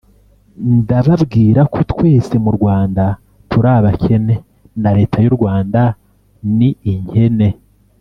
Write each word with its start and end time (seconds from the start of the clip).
ndababwira 0.77 1.61
ko 1.73 1.79
twese 1.91 2.33
mu 2.43 2.51
Rwanda 2.57 3.03
turi 3.49 3.69
abakene 3.77 4.35
na 4.81 4.91
leta 4.97 5.17
y’u 5.23 5.33
Rwanda 5.37 5.81
ni 6.57 6.69
inkene 6.93 7.47